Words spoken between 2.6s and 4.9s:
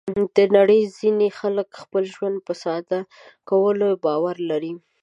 ساده کولو باور لري.